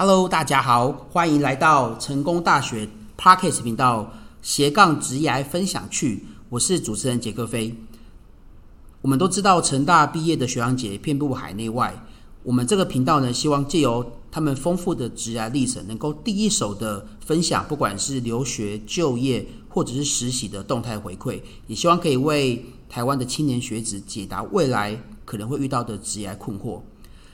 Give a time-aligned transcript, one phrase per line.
[0.00, 6.24] Hello，大家好，欢迎来到成功大学 Podcast 频道斜杠职涯分享区。
[6.50, 7.74] 我是主持人杰克飞。
[9.00, 11.92] 我们都知道成大毕业的学长姐遍布海内外。
[12.44, 26.80] 我们这个频道呢，希望借由他们丰富的职涯历程，能够第一手的分享，不管是留学、就业或者是实习的动态回馈，也希望可以为台湾的青年学子解答未来可能会遇到的职涯困惑。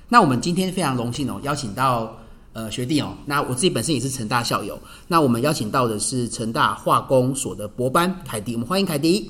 [0.08, 2.16] 那我们今天非常荣幸哦，邀请到。
[2.54, 4.80] 呃，学弟哦，那我自己本身也是成大校友。
[5.08, 9.28] 那我们邀请到的是成大化工所的博班凯迪，我们欢迎凯迪。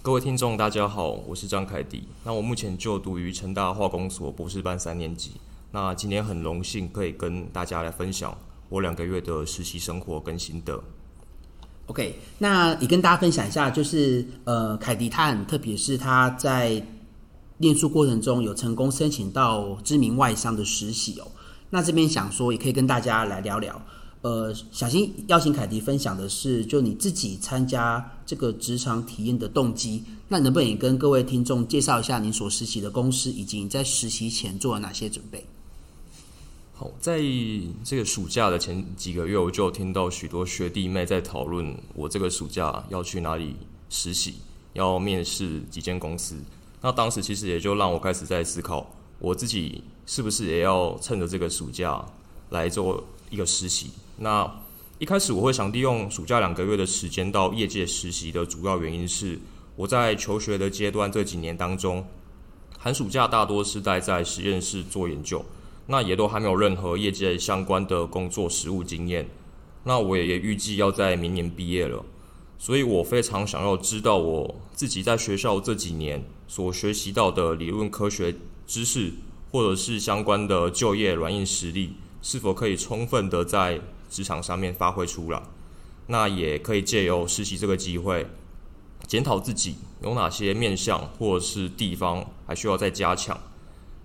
[0.00, 2.02] 各位听众，大家好，我是张凯迪。
[2.24, 5.32] 那我目前就读于成大化工所博士班三年级。
[5.70, 8.34] 那今天很荣幸可以跟大家来分享
[8.70, 10.82] 我两个月的实习生活跟心得。
[11.88, 16.82] OK，那也跟大家分享一下，就是呃，凯迪他很特别，是他在
[17.58, 21.30] 念书过程中有成功申请到知名外商的实习哦。
[21.70, 23.80] 那这边想说，也可以跟大家来聊聊。
[24.22, 30.04] 呃，小新邀请凯迪分享的是，就你自己参加这个职场体验的动机。
[30.28, 35.42] 那能不能也跟各位听众介绍一下你所实习的公司，以及你在实习前做了哪些准备？
[36.74, 37.18] 好，在
[37.82, 43.56] 这个暑假的前几个月，我就听到许多学弟妹在讨论我这个暑假要去哪里
[43.88, 44.34] 实习，
[44.74, 46.36] 要面试几间公司。
[46.82, 48.90] 那当时其实也就让我开始在思考。
[49.18, 49.82] 我自己
[50.12, 52.04] 是不是也要趁着这个暑假
[52.48, 53.92] 来做一个实习？
[54.18, 54.60] 那
[54.98, 59.38] 一开始我会想利用暑假两个月的时间到业界实习的主要原因是，
[59.76, 62.04] 我在求学的阶段这几年当中，
[62.76, 65.44] 寒暑假大多是待在实验室做研究，
[65.86, 69.28] 那也都还没有任何业界相关的工作实务经验。
[69.84, 72.04] 那我也也预计要在明年毕业了，
[72.58, 78.34] 所以我非常想要知道我自己在学校这几年所学习到的理论科学。
[78.66, 79.12] 知识
[79.50, 85.42] 或者是相关的就业软硬实力，是否可以充分的在职场上面发挥出来？
[86.06, 88.26] 那也可以借由实习这个机会，
[89.06, 93.38] 检讨自己有哪些面向或者是地方还需要再加强。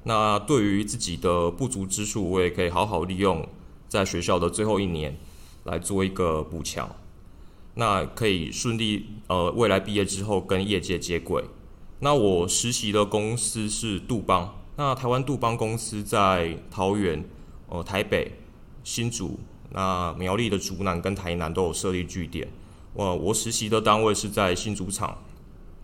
[0.04, 3.48] 那对于自己的不足之处，我也可以好好利用
[3.88, 5.18] 在学校的最后一年
[5.64, 6.96] 来做一个补强。
[7.74, 11.44] 那可以顺利呃未来毕业之后跟业界接轨。
[12.02, 17.24] 那我实习的公司是杜邦，那台湾杜邦公司在桃园、
[17.70, 18.32] 呃台北、
[18.84, 19.40] 新竹、
[19.72, 22.48] 那苗栗的竹南跟台南都有设立据点。
[22.94, 25.18] 我我实习的单位是在新竹厂，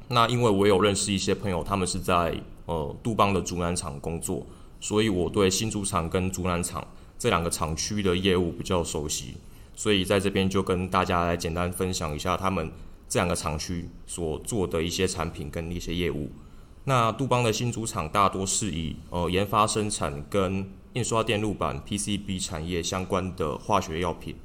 [0.09, 2.35] 那因为我有认识一些朋友，他们是在
[2.65, 4.45] 呃杜邦的竹南厂工作，
[4.79, 6.85] 所以我对新竹厂跟竹南厂
[7.17, 9.35] 这两个厂区的业务比较熟悉，
[9.75, 12.71] 所以在这边就跟大家来简单分享一下他们。
[13.07, 16.31] 这两个厂区所做的一些产品跟一些业务，
[16.85, 24.35] 那杜邦的新主厂大多是以呃研发生产跟印刷电路板 PCB 产业相关的化学药品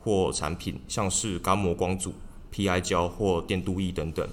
[0.00, 2.14] 或产品，像是干膜光阻、
[2.52, 4.26] PI 胶或电镀液等等。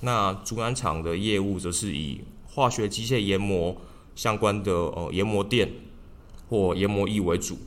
[0.00, 3.76] 那竹南厂的业务则是以化学机械研磨
[4.14, 5.70] 相关的呃研磨垫
[6.48, 7.58] 或研磨液为主。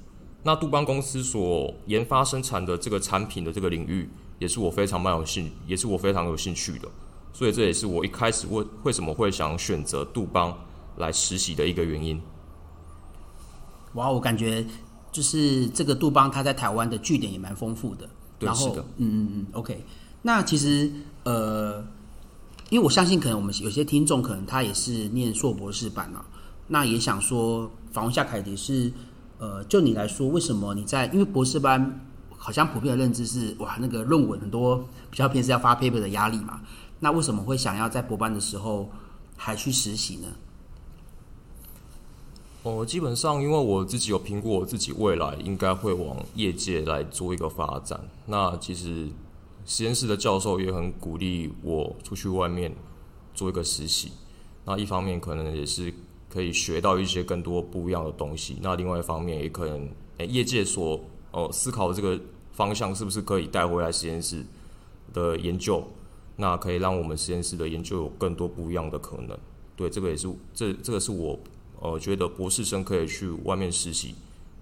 [0.44, 4.10] 那杜邦公司所研发生产的这个产品的这个领域。
[4.40, 6.88] 也是我非常蛮有兴，也是我非常有兴趣的，
[7.38, 10.52] 所以这也是我一开始为为什么会想选择杜邦
[10.96, 12.20] 来实习的一个原因。
[13.94, 14.66] 哇，我感觉
[15.12, 18.10] 就是这个杜邦，他在台湾的据点也蛮丰富的。
[18.40, 19.86] 对，是的，嗯嗯嗯，OK。
[20.24, 20.92] 那其实
[21.26, 21.86] 呃，
[22.72, 26.26] 因为我相信，可能我们有些听众可能他也是念硕博士班啊，
[26.66, 28.92] 那也想说访问一下凯迪是
[29.38, 32.02] 呃，就你来说，为什么你在因为博士班？
[32.40, 34.78] 好像普遍的认知是，哇，那个论文很多，
[35.10, 36.62] 比较偏是要发 paper 的压力嘛。
[37.00, 38.90] 那为什么会想要在博班的时候
[39.36, 40.28] 还去实习呢？
[42.64, 48.00] 哦，基本上因为我自己有评估我自己未来应该会往业界来做一个发展。
[48.26, 49.08] 那其实
[49.66, 52.76] 实验室的教授也很鼓励我出去外面
[53.34, 54.12] 做一个实习。
[54.66, 55.94] 那一方面可能也是
[56.30, 58.58] 可以学到一些更多不一样的东西。
[58.62, 61.00] 那另外一方面也可能，诶，业界所
[61.32, 62.20] 哦思考这个。
[62.58, 64.44] 方向是不是可以带回来实验室
[65.14, 65.88] 的研究？
[66.38, 69.38] 那可以让我们实验室的研究有更多不一样的可能。
[69.76, 71.38] 对，这个也是这这个是我
[71.82, 74.16] 呃觉得博士生可以去外面实习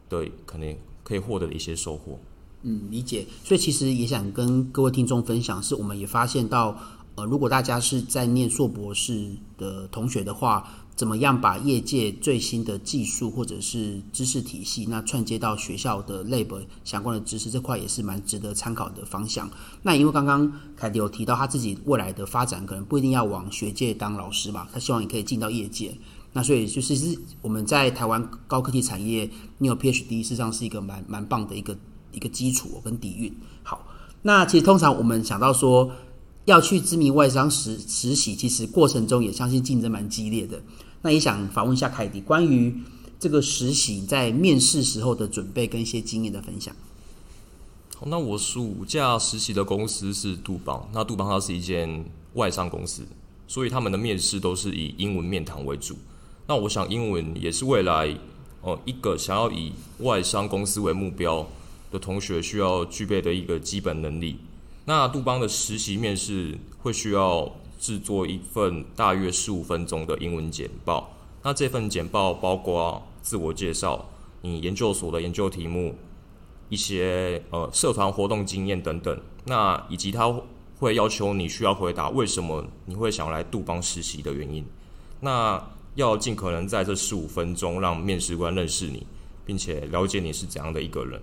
[0.09, 2.19] 对可能可以获得一些收获。
[2.63, 3.25] 嗯，理解。
[3.43, 6.75] 所以其实也想跟各位听众分享，是我们也发现到，
[7.15, 10.67] 呃，如果大家是在念硕博士的同学的话。
[10.95, 19.49] 怎么样把业界最新的技术或者是知识体系，那串接到学校的 lab 相关的知识这块也是蛮值得参考的方向。
[19.81, 25.93] 那因为刚刚凯迪有提到他自己未来的发展可能不一定要往学界当老师嘛，他希望你可以进到业界。
[26.31, 31.77] 那所以就是是我们在台湾高科技产业，你有 PhD，事实上是一个蛮蛮棒的一个
[32.13, 33.33] 一个基础跟底蕴。
[33.63, 33.85] 好，
[34.21, 35.91] 那其实通常我们想到说
[36.45, 40.61] 要去知名外商实实习，其实过程中也相信竞争蛮激烈的。
[41.05, 42.75] 那也想访问一下凯迪，关于
[43.19, 46.75] 这个实习在面试时候的准备跟一些经验的分享。
[47.95, 52.03] 好，那我暑假实习的公司是杜邦，那杜邦它是一间
[52.33, 53.03] 外商公司，
[53.47, 55.95] 所以他们的面试都是以英文面谈为主。
[56.47, 58.17] 那我想，英文也是未来，
[58.63, 61.47] 呃，一个想要以外商公司为目标
[61.91, 64.37] 的同学需要具备的一个基本能力。
[64.85, 67.55] 那杜邦的实习面试会需要
[67.85, 71.15] 制作一份大约十五分钟的英文简报。
[71.43, 74.09] 那这份简报包括自我介绍、
[74.41, 75.93] 你研究所的研究题目、
[76.67, 79.21] 一些呃社团活动经验等等。
[79.45, 80.35] 那以及他
[80.79, 84.65] 会要求你需要回答为什么你会想来杜邦实习的原因。
[85.19, 89.05] 那要尽可能在这十五分钟让面试官认识你，
[89.45, 91.21] 并且了解你是怎样的一个人。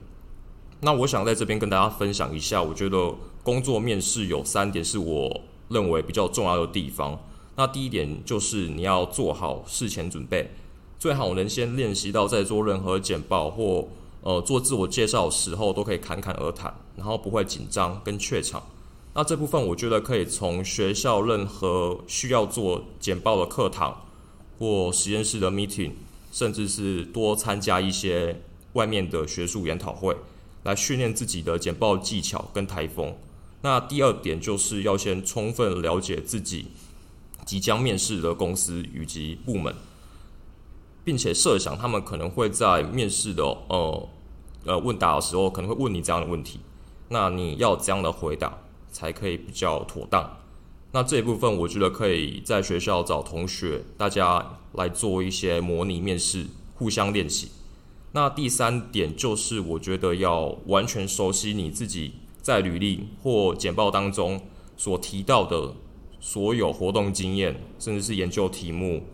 [0.79, 3.13] 那我想在这边跟大家分享一下，我觉得
[3.43, 5.41] 工作面试有三点是我
[5.73, 7.19] 认为比较重要的地方。
[7.57, 10.51] 那第一点就是你要做好事前准备，
[10.99, 13.89] 最好能先练习到在做任何简报或
[14.23, 18.63] 呃做自我介绍的时候都可以侃侃而谈，然后不会紧张跟怯场。
[19.15, 24.03] 那这部分我觉得可以从学校任何需要做简报的课堂。
[24.59, 25.91] 或实验室的 meeting，
[26.31, 28.41] 甚至是多参加一些
[28.75, 30.17] 外面的学术研讨会，
[30.63, 33.13] 来训练自己的简报技巧跟台风。
[33.63, 36.67] 那第二点就是要先充分了解自己
[37.45, 39.75] 即将面试的公司以及部门，
[41.05, 44.09] 并且设想他们可能会在面试的呃
[44.65, 46.61] 呃问答的时候可能会问你这样的问题，
[47.09, 48.59] 那你要这样的回答
[48.91, 50.39] 才可以比较妥当。
[50.93, 57.49] 那这一部分，我觉得可以在学校找同学，大家来做一些模拟面试，互相练习。
[58.13, 62.13] 那第三点就是，我觉得要完全熟悉你自己
[62.43, 64.41] 在履历或简报当中
[64.77, 65.75] 所提到的
[66.21, 69.05] 所有活动经验，甚至是研究题目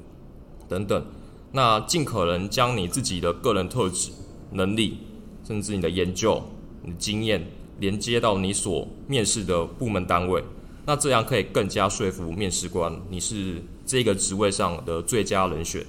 [0.68, 1.06] 等等。
[1.52, 4.10] 那尽可能将你自己的个人特质、
[4.52, 4.98] 能力，
[5.44, 6.42] 甚至你的研究、
[6.82, 7.46] 你的经验，
[7.78, 10.42] 连接到你所面试的部门单位。
[10.84, 15.84] 那这样可以更加说服面试官，你是这个职位上的最佳人选。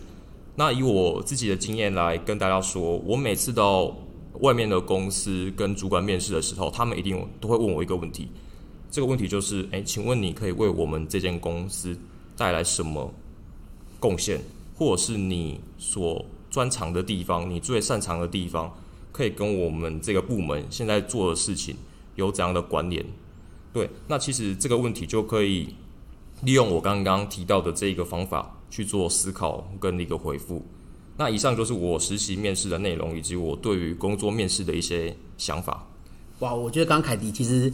[0.56, 3.96] 那以我自己的经验来跟大家说，我每次到
[4.40, 8.30] 外面的公司跟主管面试的时候，他们一定都会问我一个问题。
[8.90, 11.98] 这个问题就是：诶，请问你可以为我们这间公司
[12.36, 13.14] 带来什么
[14.00, 14.42] 贡献，
[14.76, 18.74] 或者是你所专长的地方，你最擅长的地方，
[19.12, 21.76] 可以跟我们这个部门现在做的事情
[22.16, 23.06] 有怎样的关联？
[23.72, 25.76] 对，那其实这个问题就可以
[26.42, 30.66] 利用我刚刚提到的这个方法去做思考跟一个回复。
[31.20, 35.86] 那以上就是我实习面试的内容，以及我对于工作面试的一些想法。
[36.40, 37.72] 哇，我觉得刚刚凯迪其实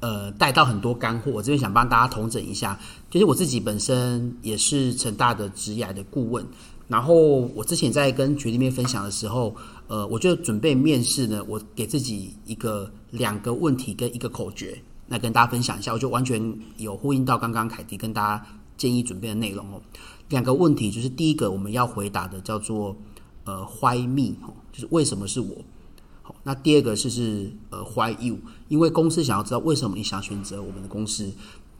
[0.00, 2.78] 呃带到很多干货，我这边想帮大家统整一下。
[3.10, 6.46] 其实我自己本身也是成大的职涯的顾问，
[6.86, 7.14] 然后
[7.54, 9.56] 我之前在跟学弟妹分享的时候，
[9.86, 14.78] 呃，我觉得准备面试呢，我给自己一个两个问题跟一个口诀。
[15.08, 16.40] 来跟大家分享一下，我就完全
[16.78, 18.46] 有呼应到刚刚凯迪跟大家
[18.78, 19.80] 建议准备的内容哦。
[20.32, 22.96] 两个问题，就是第一个我们要回答的叫做
[23.44, 24.34] 呃 “Why me”，
[24.72, 25.56] 就是为什么是我。
[26.22, 31.32] 好，那第二个是是呃 “Why you”，因为公司想要知道为什么你想选择我们的公司。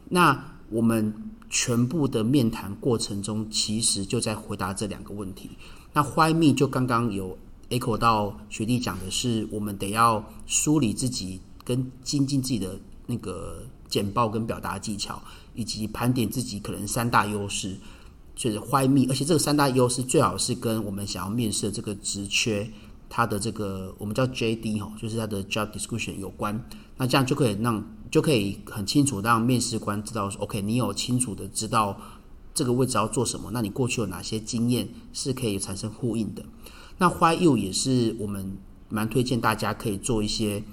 [0.09, 1.13] 那我们
[1.51, 5.51] 全部的面谈过程中，其实就在回答这两个问题。
[5.93, 7.37] 那 “Why me” 就刚刚有
[7.71, 12.79] echo 到学弟讲的是，我们得要梳理自己跟精进自己的。
[13.05, 15.21] 那个简报跟表达技巧，
[15.57, 17.77] 以及盘点自己可能三大优势，
[18.43, 22.69] 就是 Why me，而且这个三大优势最好是跟我们想要面试的这个职缺，
[23.09, 26.61] 它的这个我们叫 JD 哈，就是它的 Job Description 有关。
[26.97, 27.81] 那这样就可以让
[28.11, 31.97] 就可以很清楚让面试官知道说，OK，你有清楚的知道
[32.53, 36.43] 这个位置要做什么，那你过去有哪些经验是可以产生呼应的。
[36.99, 38.59] 那 Why you 也是我们
[38.89, 40.65] 蛮推荐大家可以做一些。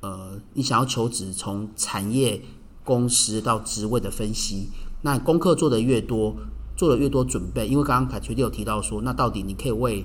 [0.00, 2.42] 呃，你想要求职，从产业、
[2.82, 4.68] 公司到职位的分析，
[5.00, 6.36] 那功课做得越多，
[6.76, 10.04] 做了越多准备，因为刚刚凯学弟有提到说，那到底你可以为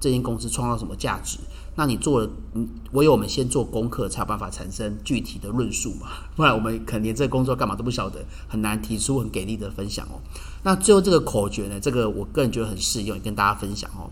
[0.00, 1.38] 这间公司创造什么价值？
[1.74, 10.20] 那你做了，嗯唯有我们先做功课，才有办法产生具体的论述嘛， 不然我们可能连这个工作干嘛都不晓得，很难提出很给力的分享哦。
[10.62, 14.08] 那最后这个口诀呢，这个我个人觉得很适用，也跟大家分享哦，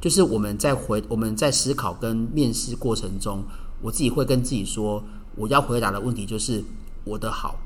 [0.00, 3.44] 就是我们在回我们在思考跟面试过程中。
[3.82, 5.02] 我自己会跟自己说，
[5.34, 6.62] 我要回答的问题就是
[7.04, 7.56] 我的好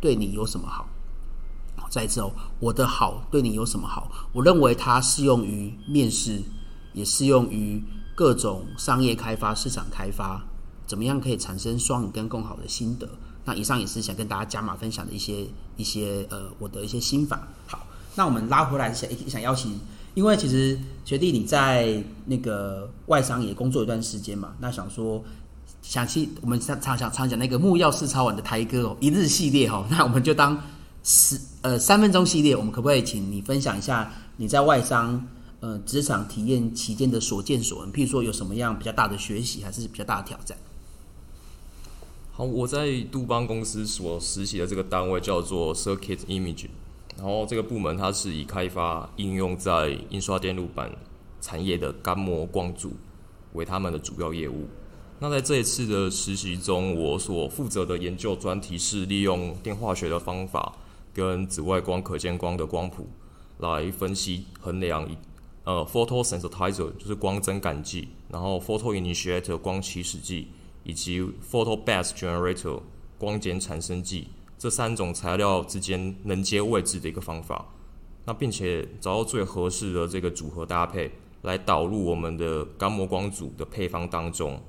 [0.00, 0.88] 对你有什么好？
[1.92, 4.10] 再一次哦，我的好对你有什么好？
[4.32, 6.40] 我认为它适用于面试，
[6.94, 7.84] 也适用于
[8.14, 10.42] 各种商业开发、市场开发，
[10.86, 13.06] 怎么样可以产生双赢跟更好的心得？
[13.44, 15.46] 那以上也是想跟大家加码分享的一些
[15.76, 17.46] 一些呃我的一些心法。
[17.66, 19.78] 好，那我们拉回来想想邀请，
[20.14, 25.22] 因为其实学弟你在那个外商也工作一段时间嘛，那想说。
[25.80, 30.56] 想去我们常常想常讲那个木曜四超玩的台歌哦，一日系列哈，那我们就当
[31.04, 35.26] 十呃三分钟系列，我们可不可以请你分享一下你在外商
[35.60, 37.92] 呃职场体验期间的所见所闻？
[37.92, 40.56] 譬如说有什么样比较大的学习，还是比较大的挑战？
[42.32, 46.66] 好，我在杜邦公司所实习的这个单位叫做 Circuit Image，
[47.16, 50.90] 然后这个部门它是以开发应用在印刷电路板
[51.40, 52.92] 产业的干膜光组
[53.52, 54.66] 为他们的主要业务。
[55.18, 60.72] 那在这一次的实习中，我所负责的研究专题是利用电化学的方法
[61.12, 63.08] 跟紫外光可见光的光谱
[63.58, 65.16] 来分析衡量一
[65.64, 70.48] 呃 photosensitizer 就是光增感剂，然后 photoinitiator 光起始剂
[70.84, 72.80] 以及 photobath generator
[73.18, 74.28] 光碱产生剂
[74.58, 77.66] 这三种材料之间能接位置的一个方法。
[78.24, 81.10] 那并且找到最合适的这个组合搭配
[81.42, 84.60] 来导入我们的干膜光组的配方当中。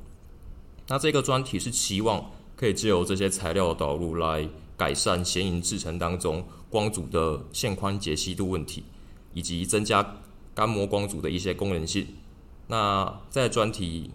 [0.88, 8.83] 那这个专题是期望可以借由这些材料的导入来改善显影制程当中光组的线宽解析度问题，
[9.33, 10.15] 以及增加
[10.53, 12.07] 干膜光组的一些功能性。
[12.67, 14.11] 那在专题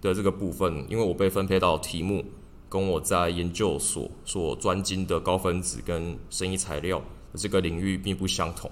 [0.00, 2.24] 的这个部分，因为我被分配到题目
[2.68, 7.02] 跟我在研究所所专精的高分子跟生医材料
[7.34, 8.70] 这个领域并不相同，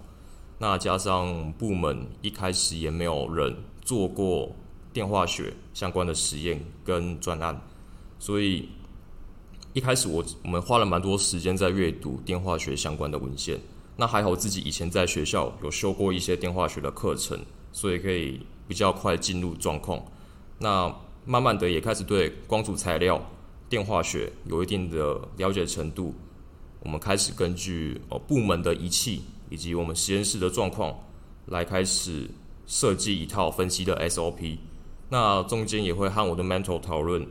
[0.59, 4.55] 那加上部门一开始也没有人做过。
[4.93, 7.63] 电化学相关的实验跟专案，
[8.19, 8.69] 所以
[9.73, 13.61] 一开始我我们花了蛮多时间在阅读电化学相关的文献。
[13.97, 17.39] 那还好自己以前在学校有修过一些电化学的课程，
[17.71, 20.03] 所以可以比较快进入状况。
[20.59, 20.93] 那
[21.25, 23.25] 慢慢的也开始对光组材料、
[23.69, 26.15] 电化学有一定的了解程度。
[26.81, 30.99] 我们开始根据哦部门的仪器以及我们实验室的状况
[31.47, 32.29] 来开始
[32.67, 34.57] 设计一套分析的 SOP。
[35.11, 37.27] 那中间也会和我的 mentor 讨论，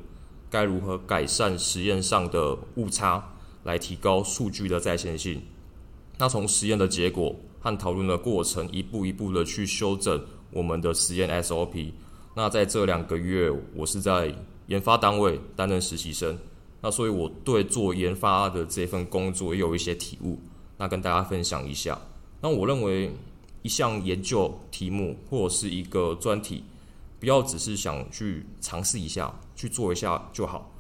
[0.50, 5.42] 该如何改善实验上的误差，来提高数据的再现性。
[6.18, 11.92] 那从实验的结果和讨论的过程，一步一步的去修正我们的实验 SOP。
[12.36, 14.34] 那在这两个月，我是在
[14.68, 16.38] 研发单位担任实习生，
[16.82, 20.40] 那所以我对做研发的这份工作也有一些体悟，
[20.78, 22.00] 那跟大家分享一下。
[22.42, 23.12] 那我认为
[23.62, 26.64] 一项研究题目或者是一个专题。
[27.20, 30.72] 不要只是想去尝试一下，去做一下就好。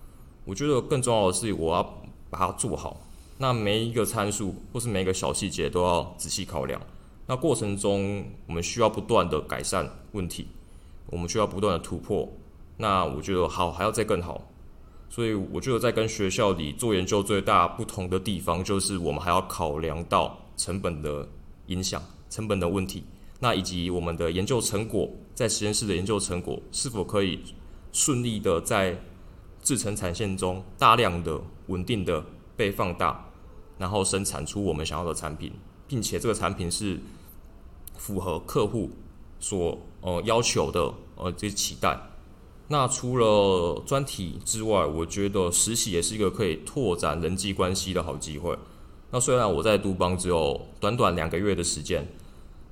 [0.45, 1.83] 我觉得更重要的是，我要
[2.29, 3.01] 把它做好。
[3.37, 6.81] 那每一个参数或是每一个小细节都要仔细考量。
[7.27, 10.47] 那过程中，我们需要不断的改善问题，
[11.07, 12.27] 我们需要不断的突破。
[12.77, 14.49] 那我觉得好还要再更好。
[15.09, 21.27] 所以我觉得在跟学校里做研究最大不同的地方，就是我们还要考量到成本的
[21.67, 23.03] 影响、成本的问题。
[23.41, 27.39] 那以及我们的研究成果，在实验室的研究成果是否可以
[27.93, 29.01] 顺利的在
[29.63, 32.21] 制程产线中大量的、稳定的
[32.57, 33.31] 被放大，
[33.77, 35.53] 然后生产出我们想要的产品，
[35.87, 36.99] 并且这个产品是
[37.97, 38.89] 符合客户
[39.39, 41.97] 所呃要求的呃这些期待。
[42.67, 48.57] 那除了专题之外，我觉得实习也是一个可以拓展人际关系的好机会。
[49.11, 52.05] 那虽然我在杜邦只有短短两个月的时间。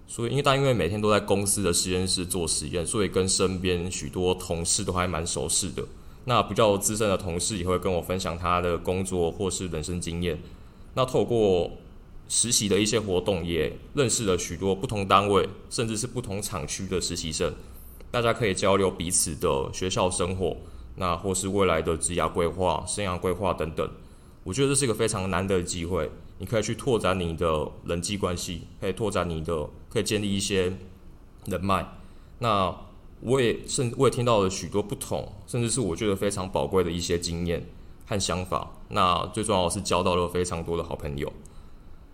[0.07, 5.83] 所以，因为但因为每天都在公司的实验室做实验，所以跟身边许多同事都还蛮熟悉的。
[6.23, 10.39] 那比较资深的同事也会跟我分享他的工作或是人生经验。
[10.93, 11.71] 那透过
[12.27, 17.53] 实习的一些活动，也认识了许多不同单位甚至是不同厂区的实习生。
[18.09, 20.55] 大家可以交流彼此的学校生活，
[20.95, 23.89] 那或是未来的职业规划、生涯规划等等。
[24.47, 26.09] 我觉得这是一个非常难得的机会。
[26.37, 30.71] 你可以去拓展你的人际关系，可以拓展你的，可以建立一些
[31.47, 31.85] 人脉。
[32.39, 32.73] 那
[33.19, 37.61] 我也甚，我也听到了许多不同，甚至是我觉得非常宝贵的一些经验
[38.05, 38.71] 和想法。
[38.87, 41.29] 那最重要的是交到了非常多的好朋友。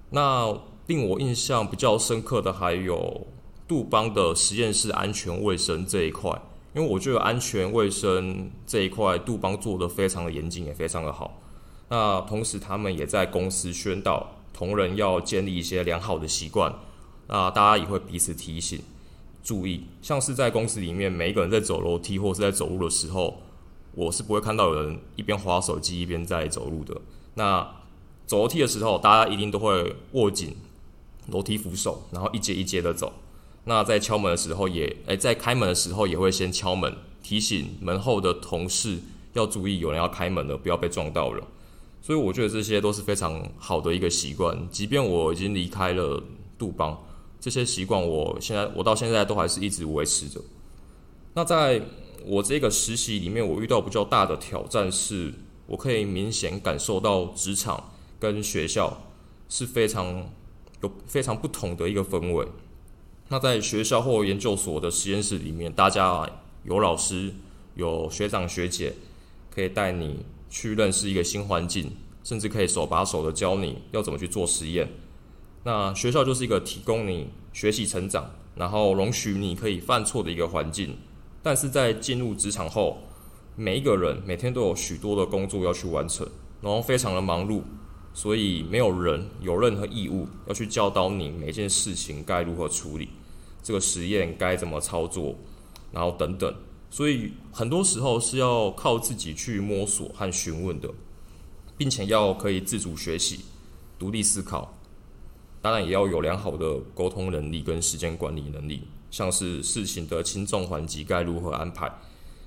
[0.09, 3.27] 那令我印象比较深刻的还有
[3.67, 6.31] 杜邦的实验室安全卫生这一块，
[6.73, 11.39] 因为我觉得安全卫生这一块杜邦做得非常的严谨，也非常的好。
[11.93, 16.73] 那同时，他们也在公司宣导同仁要建立一些良好的习惯。
[17.27, 18.81] 那大家也会彼此提醒、
[19.43, 19.83] 注意。
[20.01, 23.43] 像是在公司里面，每一个人在走楼梯或是在走路的时候，
[23.93, 26.99] 我是不会看到有人一边滑手机一边在走路的。
[27.35, 27.75] 那
[28.25, 30.55] 走楼梯的时候，大家一定都会握紧
[31.27, 33.13] 楼梯扶手，然后一阶一阶的走。
[33.65, 38.97] 那在敲门的时候也，也哎，在开门的时候也会先敲门，提醒门后的同事
[39.33, 41.45] 要注意，有人要开门了，不要被撞到了。
[42.03, 44.69] 所以我觉得这些都是非常好的一个习惯。
[44.69, 46.21] 即便我已经离开了
[46.57, 47.01] 杜邦，
[47.39, 50.41] 这些习惯我现在我到现在都还是一直维持着。
[51.33, 51.81] 那在
[52.25, 55.33] 我这个实习里面，我遇到比较大的挑战是，
[55.65, 59.01] 我可以明显感受到职场跟学校
[59.47, 60.29] 是非常
[60.81, 62.45] 有非常不同的一个氛围。
[63.29, 66.29] 那在学校或研究所的实验室里面，大家
[66.65, 67.33] 有老师、
[67.75, 68.93] 有学长学姐，
[69.49, 71.91] 可以带你去认识一个新环境，
[72.23, 74.87] 甚至可以手把手的教你要怎么去做实验。
[75.63, 80.95] 那学校就是一个提供你学习成长，然后容许你可以犯错的一个环境。
[81.41, 82.99] 但是在进入职场后，
[83.55, 86.27] 每一个人每天都有许多的工作要去完成，
[86.61, 87.63] 然后非常的忙碌，
[88.13, 93.09] 所以没有人有任何义务要去教导你每件事情该如何处理，
[93.63, 95.35] 这个实验该怎么操作，
[95.91, 96.53] 然后等等。
[96.93, 100.87] 所以很多时候是要靠自己去摸索和询问的，
[101.75, 103.39] 并且要可以自主学习、
[103.97, 104.77] 独立思考，
[105.59, 111.91] 当然也要有良好的沟通能力跟时间管理能力，像是事情的轻重缓急该如何安排。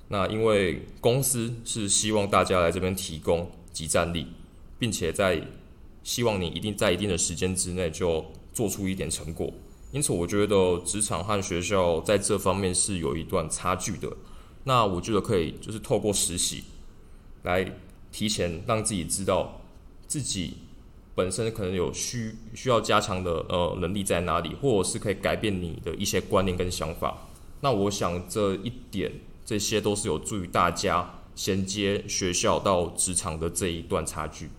[0.07, 4.27] 那因为公司是希望大家来这边提供集战力，
[4.79, 5.45] 并且在
[6.05, 9.51] 希望你一定在一定的时间之内就做出一点成果，
[9.91, 14.09] 因此我觉得职场和学校在这方面是有一段差距的。
[14.67, 16.63] 那我觉得可以就是透过实习
[17.41, 17.73] 来
[18.11, 19.59] 提前让自己知道
[20.07, 20.57] 自己
[21.15, 27.17] 本身可能有需需要加强的呃能力在哪里，或者是可以改变你的一些观念跟想法。
[27.61, 29.11] 那我想这一点。
[29.47, 34.49] 这些都是有助于大家衔接学校到职场的这一段差距。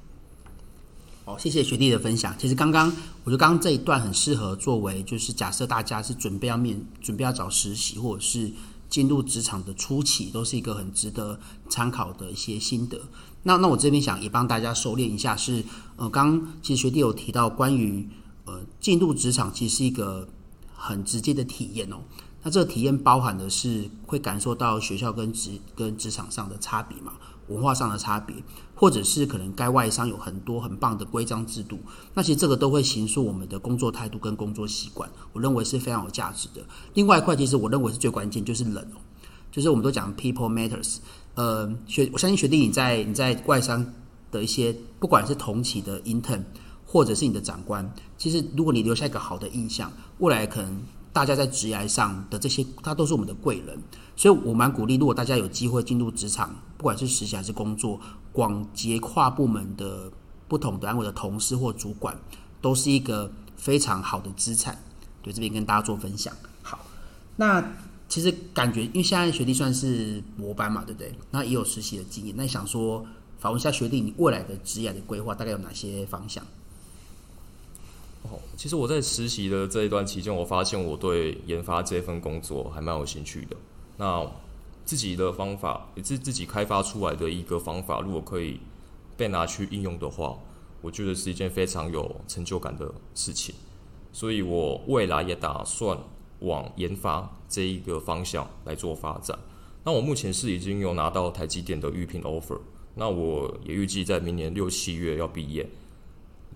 [1.27, 2.35] 好，谢谢学弟的分享。
[2.38, 2.87] 其实刚刚
[3.25, 8.50] 我觉得刚刚这一段很适合作为，就是假设大家是准备要面准备要找实习，或者是
[8.89, 13.01] 进入职场的初期，都是一个很值得参考的一些心得。
[13.43, 15.65] 那那我这边想也帮大家收敛一下是，
[15.97, 18.09] 呃，刚其实学弟有提到关于
[18.45, 20.29] 呃进入职场，其实是一个
[20.75, 21.97] 很直接的体验哦。
[22.43, 27.15] 那这个体验包含的是会感受到学校跟职跟职场上的差别嘛，
[27.49, 28.34] 文化上的差别，
[28.75, 31.78] 或者是可能该外商有很多很棒的规章制度，
[32.15, 36.63] 那其实这个都会形塑我们的工作态度跟工作习惯，我认为是非常有价值的。
[36.95, 39.00] 另外一块，其实我认为是最关键，就是人哦，
[39.50, 40.99] 就是我们都讲 people matters。
[41.34, 43.84] 呃，学我相信学弟你在你在外商
[44.30, 46.43] 的一些，不管是同期的 intern，
[46.84, 50.80] 或者是你的长官，其实如果你留下一个好的印象，未来可能。
[51.11, 53.76] 大家在职涯上的这些，他都是我们的贵人，
[54.19, 58.00] 所以我蛮鼓励，如果大家有机会进入职场，不管是实习还是工作，
[58.33, 60.11] 广结跨部门的
[60.49, 62.19] 不同单位的同事或主管，
[62.61, 64.76] 都是一个非常好的资产。
[65.23, 66.35] 对，这边跟大家做分享。
[66.63, 66.81] 好，
[67.37, 67.65] 那
[68.09, 71.15] 其实感觉，因为现在学弟算是模班嘛，对不对？
[71.31, 73.07] 那也有实习的经验，那想说
[73.39, 76.45] 访问一下学弟，你未来的职业的规划大概有哪些方向？
[78.57, 83.57] 其实我在实习的这一段期间，我发现我对研发这份工作还蛮有兴趣的。
[83.99, 84.26] 那
[84.84, 88.58] 自己的方法也是自己开发出来的一个方法，如果可以
[89.17, 90.39] 被拿去应用的话，
[90.80, 93.54] 我觉得是一件非常有成就感的事情。
[94.13, 95.99] 所以我未来也打算
[96.41, 99.39] 往研发这一个方向来做发展。
[99.84, 102.58] 那我目前是已经有拿到台积电的预聘 offer，
[102.95, 105.69] 那我也预计在明年六七月要毕业。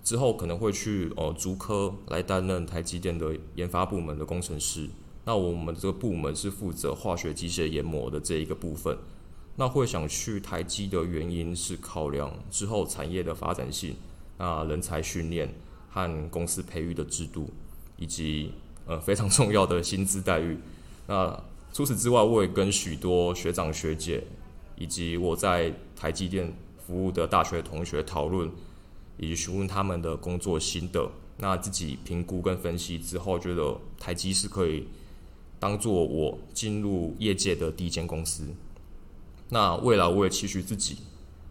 [0.03, 4.89] 之后可能会去呃竹科来担任台积电的研发部门的工程师。
[5.25, 8.97] 那我们这个部门是负责化学机械研磨的这一个部分。
[9.55, 13.95] 那会想去台积的原因是考量之后产业的发展性，
[14.37, 15.53] 那人才训练
[15.89, 17.49] 和公司培育的制度，
[17.97, 18.51] 以及
[18.85, 20.57] 呃非常重要的薪资待遇。
[21.07, 24.23] 那除此之外，我也跟许多学长学姐
[24.75, 26.53] 以及我在台积电
[26.85, 28.51] 服务的大学同学讨论。
[29.15, 31.07] 以及询问他们的工作心得，
[31.37, 34.87] 那自己评估跟分析之后，觉得台积是可以
[35.63, 38.43] 当做我进入业界的第一间公司。
[39.47, 40.97] 那未来我也期许自己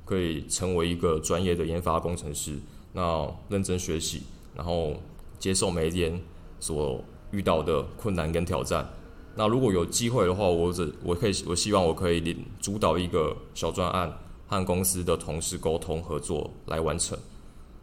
[0.04, 2.58] 可以成为一个专业的研发工程师，
[2.92, 5.00] 那认真学习，然后
[5.38, 6.20] 接受每一天
[6.60, 8.86] 所遇到的困难跟挑战。
[9.34, 17.18] 那如果有机会的话，我只我可以我希望我可以领主导一个小专案，和公司的同事沟通合作来完成。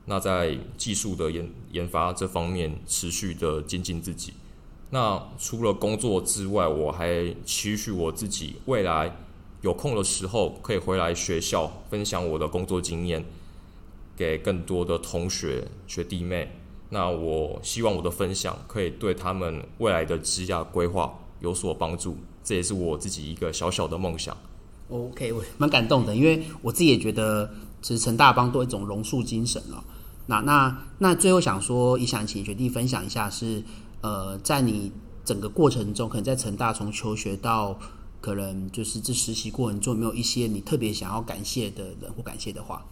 [0.06, 4.34] 那在技术的研研发这方面持续的精进自己。
[4.92, 9.16] 那除了工作之外，我还期许我自己未来
[9.62, 13.24] 有空的时候可以回来学校分享我的工作经验，
[14.18, 16.52] 给更多的同学学弟妹
[16.90, 24.36] 那我希望我的分享可以对他们未来的职业规划有所帮助，这也是我自己一个小小的梦想。
[24.90, 27.48] OK，我蛮感动的，因为我自己也觉得，
[27.80, 29.84] 其实陈大帮都有一种榕树精神了。
[30.26, 33.64] 那那那最后想说，也想请学弟分享一下，是
[34.02, 34.92] 呃，在你
[35.26, 37.80] 整个过程中，可能在成大从求学到
[38.22, 42.86] 可能就是这实习过程中，有没有一些你特别想要感谢的人或感谢的话？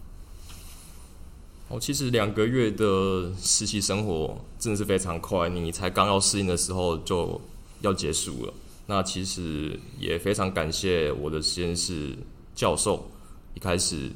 [1.70, 7.42] 哦，其实两个月的实习生活真的是非常快，你才刚要适应的时候就
[7.82, 8.54] 要结束了。
[8.86, 12.16] 那其实也非常感谢我的实验室
[12.56, 13.06] 教授，
[13.54, 14.12] 一开始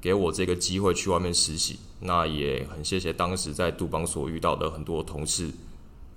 [0.00, 1.78] 给我这个机会去外面实习。
[2.00, 5.50] 那也很谢谢当时在杜邦所遇到的很多同事，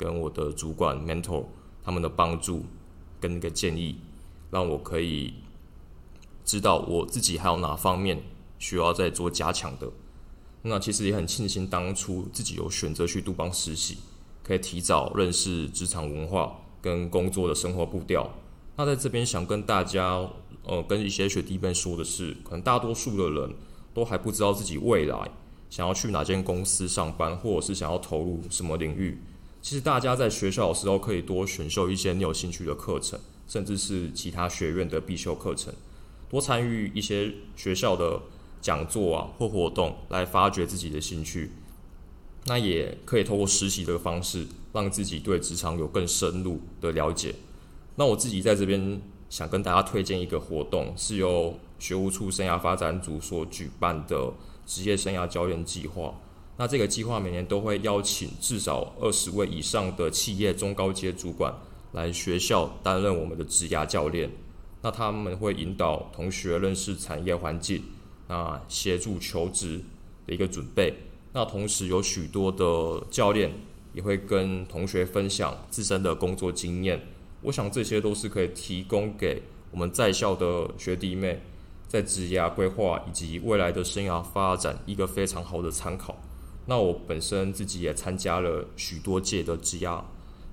[0.03, 1.45] 跟我的主管 mentor
[1.81, 2.65] 他们的帮助
[3.21, 3.95] 跟一个建议，
[4.51, 5.35] 让我可以
[6.43, 8.21] 知道我自己还有哪方面
[8.59, 9.89] 需要再做加强的。
[10.63, 13.99] 那其实也很庆幸当初自己有选择去杜邦实习，
[14.43, 16.59] 可以提早认识职场文化。
[16.83, 18.29] 跟工作的生活步调，
[18.75, 20.29] 那在这边想跟大家，
[20.65, 23.55] 呃，跟一些学弟妹说的是，可能大多数的人
[23.93, 25.31] 都还不知道自己未来
[25.69, 29.17] 想要去哪间公司上班，或者是想要投入什么领域。
[29.63, 35.73] 其实大家在学校的时候可以多选修一些你有兴趣的课程，甚至是其他学院的必修课程，
[36.29, 38.21] 多参与一些学校的
[38.61, 41.51] 讲座啊或活动，来发掘自己的兴趣。
[42.45, 47.33] 那也可以透过实习的方式，让自己对职场有更深入的了解。
[47.95, 54.33] 那我自己在这边想跟大家推荐一个活动，是由学务处生涯发展组所举办的
[54.65, 56.13] 职业生涯教练计划。
[56.57, 61.53] 那这个计划每年都会邀请至少二十位以上的企业中高阶主管
[61.93, 64.29] 来学校担任我们的职涯教练。
[64.81, 67.81] 那他们会引导同学认识产业环境，
[68.27, 69.81] 那协助求职
[70.27, 70.93] 的一个准备。
[71.31, 73.51] 那同时有许多的教练
[73.93, 77.01] 也会跟同学分享自身的工作经验，
[77.41, 81.41] 我想这些都是可以提供给我们在校的学弟妹
[81.87, 86.15] 在职涯规划以及未来的生涯发展一个非常好的参考。
[86.65, 90.01] 那我本身自己也参加了许多届的职涯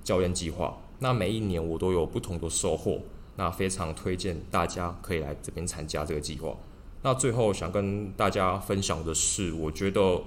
[0.03, 3.01] 教练计划，那每一年我都有不同的收获，
[3.35, 6.55] 那非常推荐大家可以来这边参加这个计划。
[7.03, 10.21] 那最后想跟大家分享的是，我觉得。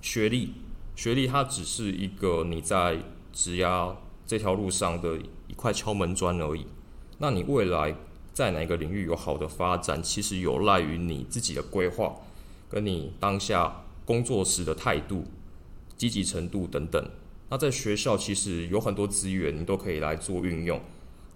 [0.00, 0.52] 学历，
[0.94, 3.00] 学历它只是一个你在
[3.32, 3.92] 职涯
[4.24, 5.16] 这条路上的
[5.48, 6.64] 一块敲门砖而已。
[7.18, 7.96] 那你未来
[8.32, 12.14] 在哪个领域有好的发展，其实有赖于你自己的规划，
[12.70, 15.22] 跟你当下工作时的态度、
[15.98, 17.10] 积极程度等等。
[17.50, 20.80] 那在学校其实有很多资源，你都可以来做运用。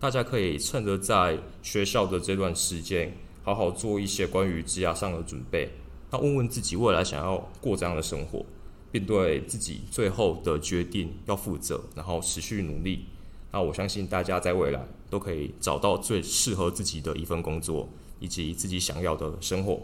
[0.01, 5.69] 大家可以趁着在学校的这段时间，好好做一些关于职涯上的准备。
[6.11, 8.43] 那问问自己未来想要过怎样的生活，
[8.91, 13.05] 并对自己最后的决定要负责，然后持续努力。
[13.51, 17.87] 那我相信大家在未来都可以找到最适合自己的一份工作，
[18.19, 19.79] 以及自己想要的生活。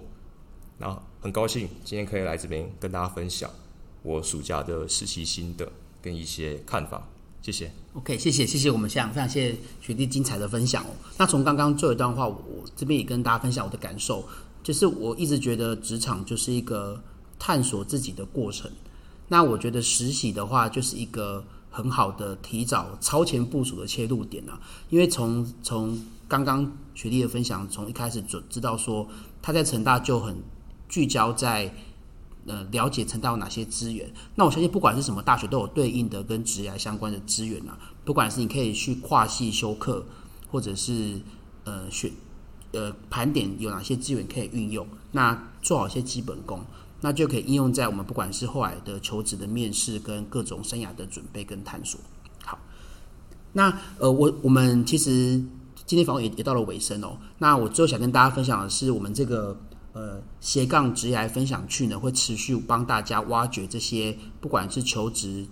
[0.79, 3.51] 那很高兴今天可以来这边跟大家分享
[4.03, 7.07] 我暑假的实习心得跟一些看法。
[7.43, 7.71] 谢谢。
[7.95, 10.91] OK，谢谢谢谢我们向非常谢谢学弟精彩的分享哦。
[11.17, 14.25] 那从刚刚最后一段话，我这边也跟大家分享我的感受。
[14.63, 17.01] 就是我一直觉得职场就是一个
[17.39, 18.71] 探索自己的过程。
[19.29, 24.61] 那我觉得实习的话，就是一个很好的提早超前部署的切入点啊。
[24.91, 29.09] 因为从从刚刚学弟的分享，从一开始就知道说
[29.41, 30.37] 他在成大就很
[30.89, 31.73] 聚焦在
[32.47, 34.11] 呃了解成大有哪些资源。
[34.35, 37.79] 那我相信不管是什么大学都有对应的跟职涯相关的资源啊。
[38.05, 40.05] 不管是你可以去跨系修课，
[40.51, 41.21] 或者是
[41.65, 42.11] 呃选。
[42.71, 46.63] 呃，盘点有哪些资源可以运用，那做好一些基本功，
[47.01, 51.99] 那就可以应用在我们不管是后来的求职的面试跟各种生涯的准备跟探索。
[52.45, 52.59] 好，
[53.55, 55.43] 那呃，我我们其实
[55.87, 57.17] 今天访问也也到了尾声哦。
[57.39, 59.59] 那我最后想跟大家分享的是，我们这个
[59.93, 65.47] 呃斜杠职涯分享区呢，会持续帮大家挖掘这些不管是求职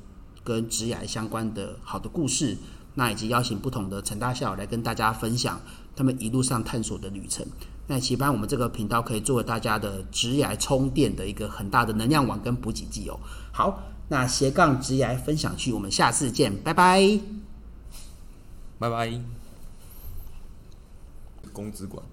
[0.44, 2.56] 跟职涯相关的好的故事，
[2.94, 5.60] 那以及邀请不同的陈大校来跟大家分享。
[5.96, 7.42] 他们一路上探索的旅程，
[7.86, 13.18] 那期盼我们这个频道可以作为大家的职涯充电的一个很大的能量网跟补给剂哦。
[13.50, 17.18] 好，那斜杠职涯分享区，我们下次见，拜拜，
[18.78, 19.18] 拜拜。
[21.50, 22.04] 工资馆。